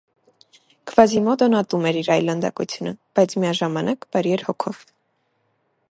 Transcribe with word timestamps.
Քվազիմոդոն 0.91 1.57
ատում 1.59 1.85
էր 1.89 1.99
իր 2.01 2.09
այլանդակությունը, 2.15 2.95
բայց 3.19 3.37
միաժամանակ 3.45 4.09
բարի 4.17 4.35
էր 4.39 4.47
հոգով։ 4.49 4.83